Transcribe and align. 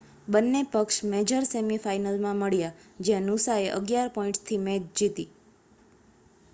બન્ને 0.27 0.61
પક્ષ 0.67 1.03
major 1.05 1.43
semi 1.45 1.77
final 1.77 2.17
માં 2.19 2.39
મળ્યા 2.39 2.77
જ્યાં 3.01 3.27
નુસાએ 3.27 3.67
11 3.75 4.15
પોઈન્ટ્સ 4.15 4.43
થી 4.43 4.61
મૅચ 4.61 4.89
જીતી 4.97 5.29